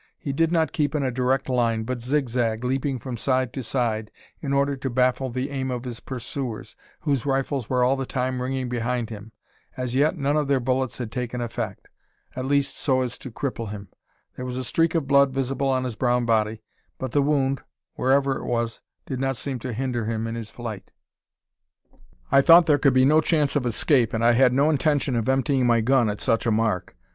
[0.17, 4.09] He did not keep in a direct line, but zigzag, leaping from side to side,
[4.41, 8.41] in order to baffle the aim of his pursuers, whose rifles were all the time
[8.41, 9.31] ringing behind him.
[9.77, 11.87] As yet none of their bullets had taken effect,
[12.35, 13.89] at least so as to cripple him.
[14.35, 16.63] There was a streak of blood visible on his brown body,
[16.97, 17.61] but the wound,
[17.93, 20.91] wherever it was did not seem to hinder him in his flight.
[22.31, 25.15] I thought there could be no chance of his escape, and I had no intention
[25.15, 26.97] of emptying my gun at such a mark.